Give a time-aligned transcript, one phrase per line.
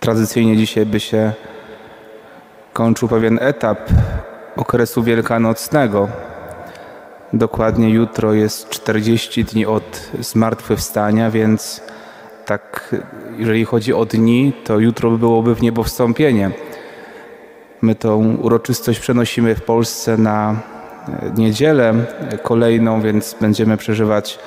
[0.00, 1.32] Tradycyjnie dzisiaj by się
[2.72, 3.78] kończył pewien etap
[4.56, 6.08] okresu wielkanocnego.
[7.32, 11.80] Dokładnie jutro jest 40 dni od zmartwychwstania, więc
[12.46, 12.94] tak,
[13.38, 16.50] jeżeli chodzi o dni, to jutro byłoby w niebo wstąpienie.
[17.82, 20.56] My tą uroczystość przenosimy w Polsce na
[21.36, 21.94] niedzielę
[22.42, 24.38] kolejną, więc będziemy przeżywać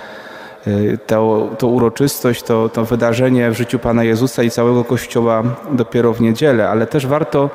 [1.08, 6.22] to, to uroczystość, to, to wydarzenie w życiu Pana Jezusa i całego Kościoła dopiero w
[6.22, 7.50] niedzielę, ale też warto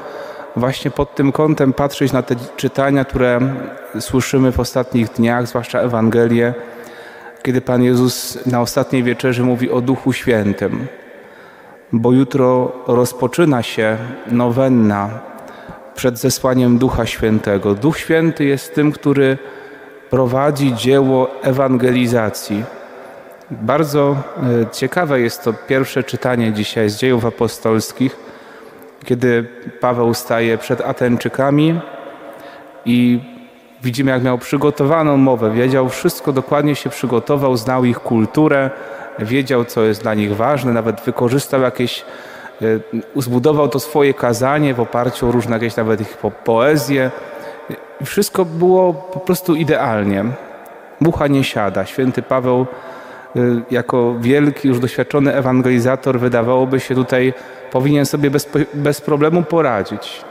[0.57, 3.41] właśnie pod tym kątem patrzeć na te czytania, które
[4.01, 6.55] słyszymy w ostatnich dniach, zwłaszcza Ewangelię,
[7.43, 10.87] kiedy Pan Jezus na ostatniej wieczerzy mówi o Duchu Świętym,
[11.93, 13.97] bo jutro rozpoczyna się
[14.31, 15.11] nowenna
[15.95, 17.75] przed zesłaniem Ducha Świętego.
[17.75, 19.39] Duch Święty jest tym, który
[20.11, 22.65] prowadzi dzieło ewangelizacji
[23.51, 24.17] bardzo
[24.63, 28.17] e, ciekawe jest to pierwsze czytanie dzisiaj z dziejów apostolskich,
[29.05, 29.49] kiedy
[29.81, 31.81] Paweł staje przed Atenczykami
[32.85, 33.21] i
[33.83, 35.51] widzimy, jak miał przygotowaną mowę.
[35.51, 38.71] Wiedział wszystko, dokładnie się przygotował, znał ich kulturę,
[39.19, 42.05] wiedział, co jest dla nich ważne, nawet wykorzystał jakieś,
[42.63, 42.65] e,
[43.17, 47.11] zbudował to swoje kazanie w oparciu o różne jakieś nawet ich poezje.
[48.05, 50.25] Wszystko było po prostu idealnie.
[51.01, 51.85] Mucha nie siada.
[51.85, 52.67] Święty Paweł
[53.71, 57.35] jako wielki, już doświadczony ewangelizator, wydawałoby się tutaj
[57.71, 60.25] powinien sobie bez, bez problemu poradzić.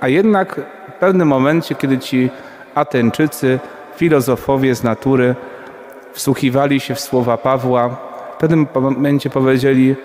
[0.00, 2.30] A jednak w pewnym momencie, kiedy ci
[2.74, 3.58] Ateńczycy,
[3.96, 5.34] filozofowie z natury
[6.12, 7.88] wsłuchiwali się w słowa Pawła,
[8.34, 9.96] w pewnym momencie powiedzieli: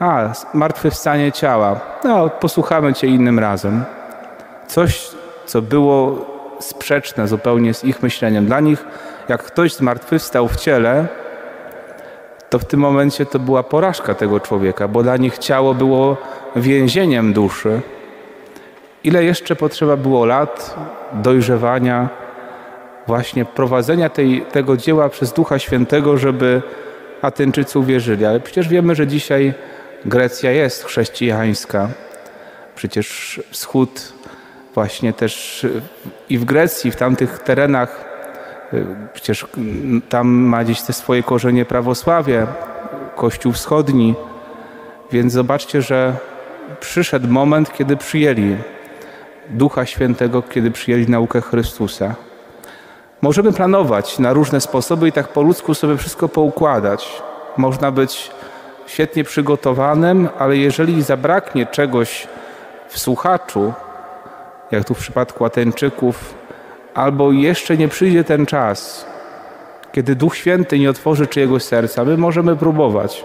[0.00, 0.34] A,
[0.90, 3.84] stanie ciała, no posłuchamy Cię innym razem.
[4.66, 5.10] Coś,
[5.46, 6.26] co było
[6.60, 8.46] sprzeczne zupełnie z ich myśleniem.
[8.46, 8.84] Dla nich,
[9.28, 11.06] jak ktoś zmartwychwstał w ciele,
[12.50, 16.16] to w tym momencie to była porażka tego człowieka, bo dla nich ciało było
[16.56, 17.80] więzieniem duszy.
[19.04, 20.76] Ile jeszcze potrzeba było lat
[21.12, 22.08] dojrzewania,
[23.06, 26.62] właśnie prowadzenia tej, tego dzieła przez Ducha Świętego, żeby
[27.22, 28.24] Ateńczycy uwierzyli.
[28.24, 29.54] Ale przecież wiemy, że dzisiaj
[30.04, 31.88] Grecja jest chrześcijańska.
[32.74, 34.12] Przecież wschód
[34.74, 35.66] właśnie też
[36.28, 38.07] i w Grecji, w tamtych terenach
[39.14, 39.46] Przecież
[40.08, 42.46] tam ma gdzieś te swoje korzenie prawosławie,
[43.16, 44.14] Kościół Wschodni.
[45.12, 46.16] Więc zobaczcie, że
[46.80, 48.56] przyszedł moment, kiedy przyjęli
[49.50, 52.14] Ducha Świętego, kiedy przyjęli naukę Chrystusa.
[53.22, 57.22] Możemy planować na różne sposoby i tak po ludzku sobie wszystko poukładać.
[57.56, 58.30] Można być
[58.86, 62.28] świetnie przygotowanym, ale jeżeli zabraknie czegoś
[62.88, 63.72] w słuchaczu,
[64.70, 66.34] jak tu w przypadku Ateńczyków,
[66.98, 69.06] albo jeszcze nie przyjdzie ten czas,
[69.92, 73.24] kiedy Duch Święty nie otworzy czyjegoś serca, my możemy próbować.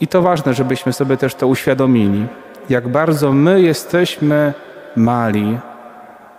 [0.00, 2.26] I to ważne, żebyśmy sobie też to uświadomili,
[2.70, 4.52] jak bardzo my jesteśmy
[4.96, 5.58] mali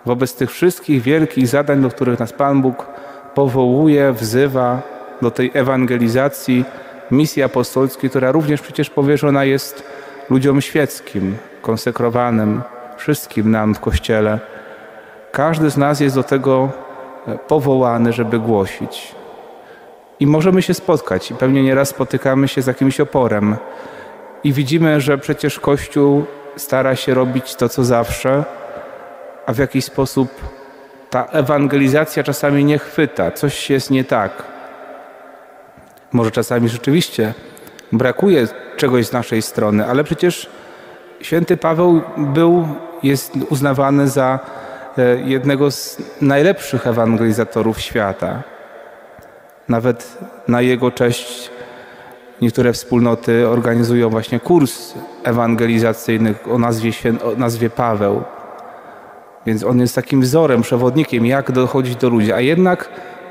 [0.06, 2.86] wobec tych wszystkich wielkich zadań, do których nas Pan Bóg
[3.34, 4.82] powołuje, wzywa
[5.22, 6.64] do tej ewangelizacji,
[7.10, 9.82] misji apostolskiej, która również przecież powierzona jest
[10.30, 12.62] ludziom świeckim, konsekrowanym,
[12.96, 14.55] wszystkim nam w Kościele.
[15.36, 16.70] Każdy z nas jest do tego
[17.26, 19.14] e, powołany, żeby głosić.
[20.20, 23.56] I możemy się spotkać, i pewnie nieraz spotykamy się z jakimś oporem.
[24.44, 26.24] I widzimy, że przecież Kościół
[26.56, 28.44] stara się robić to, co zawsze,
[29.46, 30.28] a w jakiś sposób
[31.10, 34.42] ta ewangelizacja czasami nie chwyta, coś jest nie tak.
[36.12, 37.34] Może czasami rzeczywiście
[37.92, 40.50] brakuje czegoś z naszej strony, ale przecież
[41.20, 42.68] święty Paweł był,
[43.02, 44.38] jest uznawany za
[45.24, 48.42] jednego z najlepszych ewangelizatorów świata.
[49.68, 50.18] Nawet
[50.48, 51.50] na jego cześć
[52.42, 56.90] niektóre wspólnoty organizują właśnie kurs ewangelizacyjny o nazwie,
[57.24, 58.22] o nazwie Paweł.
[59.46, 62.32] Więc on jest takim wzorem, przewodnikiem, jak dochodzić do ludzi.
[62.32, 62.88] A jednak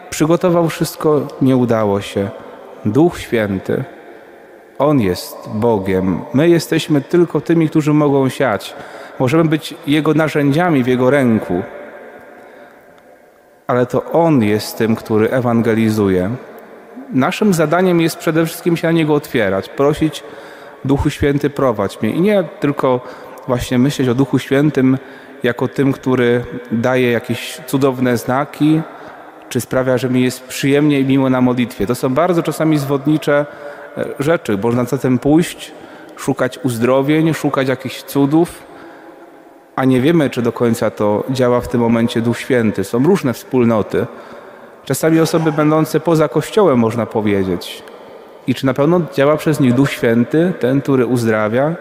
[0.09, 2.30] przygotował wszystko, nie udało się.
[2.86, 3.84] Duch Święty,
[4.78, 6.22] On jest Bogiem.
[6.34, 8.74] My jesteśmy tylko tymi, którzy mogą siać.
[9.19, 11.63] Możemy być Jego narzędziami w Jego ręku,
[13.67, 16.29] ale to On jest tym, który ewangelizuje.
[17.13, 20.23] Naszym zadaniem jest przede wszystkim się na Niego otwierać, prosić
[20.85, 23.01] Duchu Święty prowadź mnie i nie tylko
[23.47, 24.97] właśnie myśleć o Duchu Świętym
[25.44, 28.81] jako tym, który daje jakieś cudowne znaki,
[29.50, 31.88] czy sprawia, że mi jest przyjemnie i miło na modlitwie.
[31.88, 33.45] To są bardzo czasami zwodnicze
[33.97, 34.57] e, rzeczy.
[34.57, 35.71] Można zatem pójść,
[36.17, 38.63] szukać uzdrowień, szukać jakichś cudów,
[39.75, 42.83] a nie wiemy, czy do końca to działa w tym momencie Duch Święty.
[42.83, 44.06] Są różne wspólnoty,
[44.86, 47.83] czasami osoby będące poza Kościołem, można powiedzieć.
[48.48, 51.75] I czy na pewno działa przez nich Duch Święty, ten, który uzdrawia,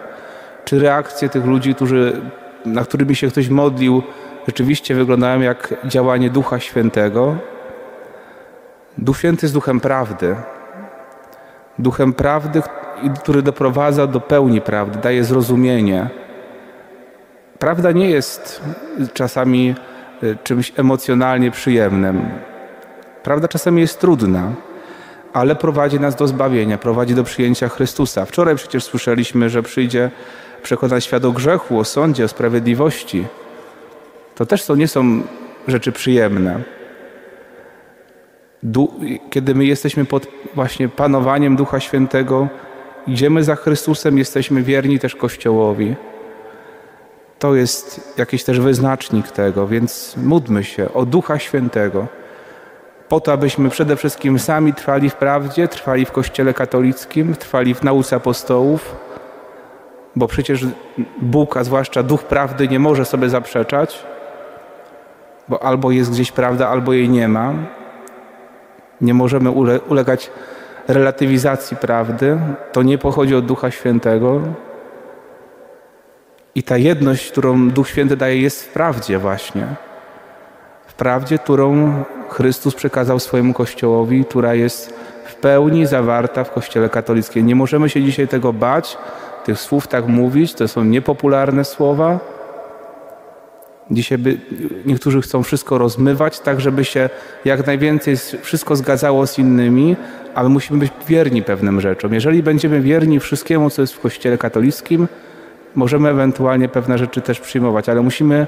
[0.65, 2.21] czy reakcje tych ludzi, którzy,
[2.65, 4.03] na którymi się ktoś modlił,
[4.47, 7.35] rzeczywiście wyglądają jak działanie Ducha Świętego.
[8.97, 10.35] Duch Święty jest duchem prawdy.
[11.79, 12.61] Duchem prawdy,
[13.19, 16.09] który doprowadza do pełni prawdy, daje zrozumienie.
[17.65, 18.61] Prawda nie jest
[19.13, 19.75] czasami
[20.23, 22.29] e, czymś emocjonalnie przyjemnym.
[23.23, 24.51] Prawda czasami jest trudna,
[25.33, 28.25] ale prowadzi nas do zbawienia, prowadzi do przyjęcia Chrystusa.
[28.25, 30.11] Wczoraj przecież słyszeliśmy, że przyjdzie
[30.63, 33.25] przekonać świat o grzechu, o sądzie, o sprawiedliwości.
[34.35, 35.21] To też to nie są
[35.67, 36.59] rzeczy przyjemne.
[39.29, 42.47] Kiedy my jesteśmy pod właśnie panowaniem Ducha Świętego,
[43.07, 45.95] idziemy za Chrystusem, jesteśmy wierni też Kościołowi.
[47.45, 52.07] To jest jakiś też wyznacznik tego, więc módlmy się o Ducha Świętego,
[53.09, 57.83] po to, abyśmy przede wszystkim sami trwali w prawdzie, trwali w Kościele katolickim, trwali w
[57.83, 58.95] nauce apostołów,
[60.15, 60.65] bo przecież
[61.21, 64.05] Bóg, a zwłaszcza Duch Prawdy, nie może sobie zaprzeczać,
[65.47, 67.53] bo albo jest gdzieś prawda, albo jej nie ma.
[69.01, 70.31] Nie możemy ule ulegać
[70.87, 72.37] relatywizacji prawdy.
[72.71, 74.41] To nie pochodzi od Ducha Świętego.
[76.55, 79.67] I ta jedność, którą Duch Święty daje, jest w prawdzie właśnie.
[80.87, 81.93] W prawdzie, którą
[82.29, 84.93] Chrystus przekazał swojemu Kościołowi, która jest
[85.25, 87.45] w pełni zawarta w Kościele katolickim.
[87.45, 88.97] Nie możemy się dzisiaj tego bać,
[89.45, 92.19] tych słów tak mówić, to są niepopularne słowa.
[93.91, 94.37] Dzisiaj by,
[94.85, 97.09] niektórzy chcą wszystko rozmywać, tak żeby się
[97.45, 99.95] jak najwięcej wszystko zgadzało z innymi,
[100.35, 102.13] ale musimy być wierni pewnym rzeczom.
[102.13, 105.07] Jeżeli będziemy wierni wszystkiemu, co jest w Kościele katolickim,
[105.75, 108.47] możemy ewentualnie pewne rzeczy też przyjmować, ale musimy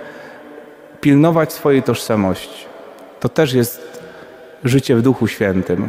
[1.01, 2.65] pilnować swojej tożsamości.
[3.19, 4.01] To też jest
[4.63, 5.87] życie w Duchu Świętym.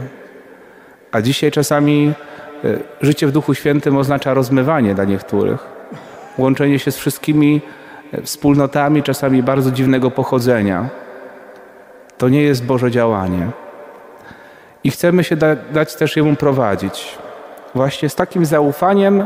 [1.12, 2.12] A dzisiaj czasami
[2.64, 5.67] e, życie w Duchu Świętym oznacza rozmywanie dla niektórych,
[6.38, 7.61] łączenie się z wszystkimi
[8.12, 10.88] e, wspólnotami, czasami bardzo dziwnego pochodzenia.
[12.19, 13.50] To nie jest Boże działanie.
[14.84, 17.19] I chcemy się da dać też Jemu prowadzić.
[17.75, 19.25] Właśnie z takim zaufaniem,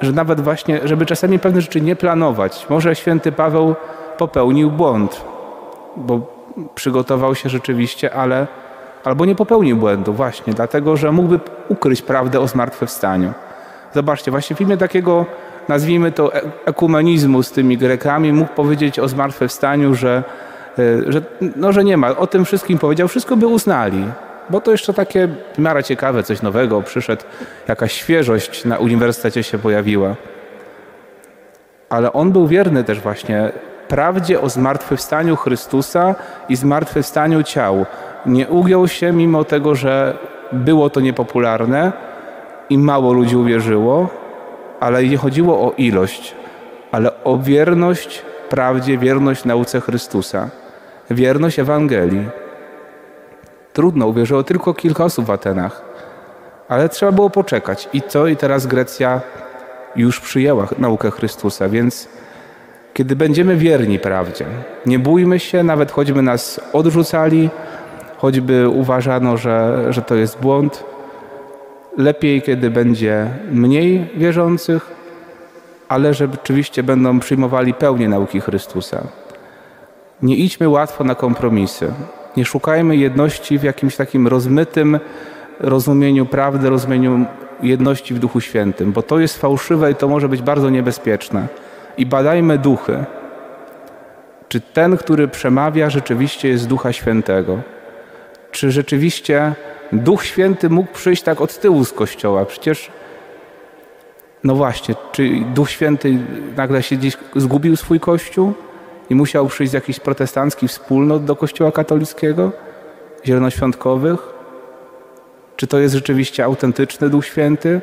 [0.00, 2.66] że nawet właśnie, żeby czasami pewne rzeczy nie planować.
[2.70, 3.74] Może święty Paweł
[4.18, 5.24] popełnił błąd,
[5.96, 6.20] bo
[6.74, 8.46] przygotował się rzeczywiście, ale
[9.04, 13.32] albo nie popełnił błędu właśnie, dlatego że mógłby ukryć prawdę o zmartwychwstaniu.
[13.94, 15.26] Zobaczcie, właśnie w filmie takiego,
[15.68, 20.22] nazwijmy to e, ekumenizmu z tymi Grekami, mógł powiedzieć o zmartwychwstaniu, że,
[20.78, 21.22] e, że,
[21.56, 22.16] no, że nie ma.
[22.16, 24.04] O tym wszystkim powiedział, wszystko by uznali.
[24.50, 27.22] Bo to jeszcze takie w miarę ciekawe, coś nowego przyszedł,
[27.68, 30.14] jakaś świeżość na uniwersytecie się pojawiła.
[31.88, 33.52] Ale on był wierny też właśnie
[33.88, 36.14] prawdzie o zmartwychwstaniu Chrystusa
[36.48, 37.86] i zmartwychwstaniu ciał.
[38.26, 40.18] Nie ugiął się, mimo tego, że
[40.52, 41.92] było to niepopularne
[42.70, 44.08] i mało ludzi uwierzyło,
[44.80, 46.34] ale nie chodziło o ilość,
[46.92, 50.48] ale o wierność prawdzie, wierność nauce Chrystusa,
[51.10, 52.28] wierność Ewangelii.
[53.72, 55.82] Trudno, uwierzyło tylko kilka osób w Atenach,
[56.68, 57.88] ale trzeba było poczekać.
[57.92, 58.26] I co?
[58.26, 59.20] I teraz Grecja
[59.96, 62.08] już przyjęła naukę Chrystusa, więc
[62.94, 64.46] kiedy będziemy wierni prawdzie.
[64.86, 67.50] Nie bójmy się, nawet choćby nas odrzucali,
[68.18, 70.84] choćby uważano, że, że to jest błąd.
[71.98, 74.90] Lepiej, kiedy będzie mniej wierzących,
[75.88, 79.02] ale że rzeczywiście będą przyjmowali pełnię nauki Chrystusa.
[80.22, 81.92] Nie idźmy łatwo na kompromisy.
[82.36, 84.98] Nie szukajmy jedności w jakimś takim rozmytym
[85.60, 87.26] rozumieniu prawdy, rozumieniu
[87.62, 91.46] jedności w Duchu Świętym, bo to jest fałszywe i to może być bardzo niebezpieczne
[91.98, 93.04] i badajmy duchy.
[94.48, 97.58] Czy ten, który przemawia, rzeczywiście jest Ducha Świętego?
[98.50, 99.52] Czy rzeczywiście
[99.92, 102.44] Duch Święty mógł przyjść tak od tyłu z kościoła?
[102.44, 102.90] Przecież,
[104.44, 106.18] no właśnie, czy Duch Święty
[106.56, 108.54] nagle się gdzieś zgubił swój kościół
[109.10, 112.52] i musiał przyjść z jakichś protestanckich wspólnot do kościoła katolickiego,
[113.26, 114.20] zielonoświątkowych?
[115.56, 117.80] Czy to jest rzeczywiście autentyczny Duch Święty?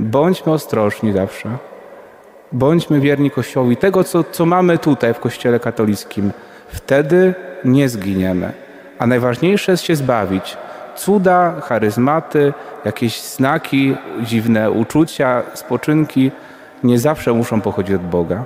[0.00, 1.48] Bądźmy ostrożni zawsze.
[2.52, 6.32] Bądźmy wierni Kościołowi tego, co, co mamy tutaj w Kościele katolickim.
[6.68, 8.52] Wtedy nie zginiemy.
[8.98, 10.56] A najważniejsze jest się zbawić.
[10.96, 12.52] Cuda, charyzmaty,
[12.84, 16.30] jakieś znaki, dziwne uczucia, spoczynki
[16.84, 18.44] nie zawsze muszą pochodzić od Boga.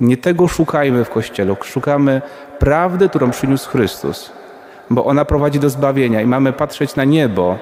[0.00, 1.56] Nie tego szukajmy w Kościele.
[1.62, 2.22] Szukamy
[2.58, 4.32] prawdy, którą przyniósł Chrystus,
[4.90, 7.58] bo ona prowadzi do zbawienia i mamy patrzeć na niebo,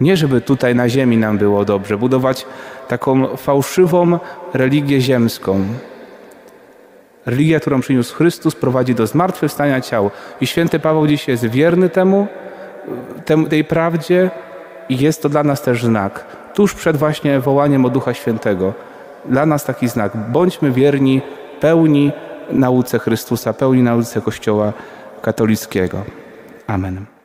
[0.00, 2.46] nie żeby tutaj na ziemi nam było dobrze, budować
[2.88, 4.18] taką fałszywą
[4.54, 5.64] religię ziemską.
[7.26, 10.10] Religia, którą przyniósł Chrystus, prowadzi do zmartwychwstania ciał.
[10.40, 12.26] I święty Paweł dziś jest wierny temu,
[13.48, 14.30] tej prawdzie
[14.88, 16.24] i jest to dla nas też znak.
[16.54, 18.72] Tuż przed właśnie wołaniem o Ducha Świętego.
[19.24, 20.12] Dla nas taki znak.
[20.16, 21.22] Bądźmy wierni
[21.60, 22.12] pełni
[22.50, 24.72] nauce Chrystusa, pełni nauce Kościoła
[25.22, 26.02] katolickiego.
[26.66, 27.17] Amen.